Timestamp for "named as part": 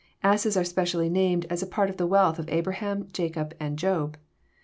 1.09-1.91